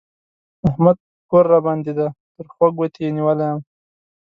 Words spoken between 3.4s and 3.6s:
يم